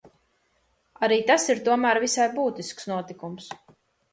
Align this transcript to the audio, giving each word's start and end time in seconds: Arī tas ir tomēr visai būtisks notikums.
Arī 1.07 1.19
tas 1.27 1.45
ir 1.55 1.61
tomēr 1.67 2.01
visai 2.05 2.27
būtisks 2.39 2.91
notikums. 2.93 3.53